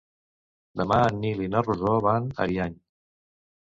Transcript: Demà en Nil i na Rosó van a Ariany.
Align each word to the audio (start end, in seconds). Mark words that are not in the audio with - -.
Demà 0.81 0.97
en 1.09 1.21
Nil 1.25 1.43
i 1.47 1.49
na 1.55 1.61
Rosó 1.67 1.93
van 2.09 2.33
a 2.33 2.35
Ariany. 2.47 2.81